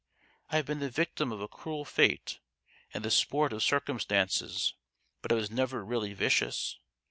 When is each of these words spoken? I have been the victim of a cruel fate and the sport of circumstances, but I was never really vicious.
I 0.49 0.55
have 0.55 0.65
been 0.65 0.79
the 0.79 0.89
victim 0.89 1.31
of 1.31 1.41
a 1.41 1.47
cruel 1.47 1.85
fate 1.85 2.39
and 2.91 3.05
the 3.05 3.11
sport 3.11 3.53
of 3.53 3.61
circumstances, 3.61 4.73
but 5.21 5.31
I 5.31 5.35
was 5.35 5.51
never 5.51 5.85
really 5.85 6.15
vicious. 6.15 6.79